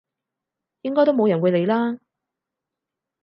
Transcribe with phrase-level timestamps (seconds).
[0.81, 1.99] 應該都冇人會理啦！